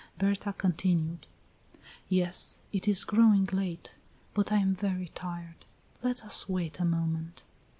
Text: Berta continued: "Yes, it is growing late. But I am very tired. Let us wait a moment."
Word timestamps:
Berta 0.17 0.51
continued: 0.51 1.27
"Yes, 2.09 2.61
it 2.73 2.87
is 2.87 3.05
growing 3.05 3.45
late. 3.53 3.97
But 4.33 4.51
I 4.51 4.57
am 4.57 4.73
very 4.73 5.09
tired. 5.09 5.63
Let 6.01 6.25
us 6.25 6.49
wait 6.49 6.79
a 6.79 6.85
moment." 6.85 7.43